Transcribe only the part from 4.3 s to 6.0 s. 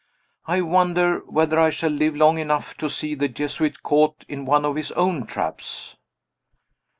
one of his own traps?